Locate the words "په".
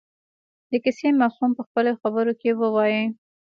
1.57-1.63